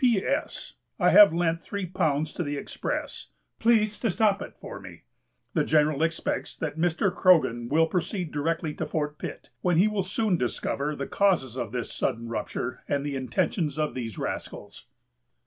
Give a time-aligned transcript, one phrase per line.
[0.00, 0.24] "P.
[0.24, 0.76] S.
[0.98, 3.28] I have lent three pounds to the express.
[3.58, 5.02] Please to stop it for me.
[5.52, 7.14] The General expects that Mr.
[7.14, 11.72] Croghan will proceed directly to Fort Pitt, when he will soon discover the causes of
[11.72, 14.86] this sudden rupture and the intentions of these rascals."